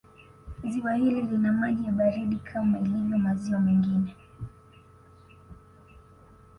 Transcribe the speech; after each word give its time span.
Ziwa 0.69 0.93
hili 0.93 1.21
lina 1.21 1.53
maji 1.53 1.85
ya 1.85 1.91
baridi 1.91 2.35
kama 2.35 2.79
ilivyo 2.79 3.17
maziwa 3.17 3.59
mengine 3.59 4.15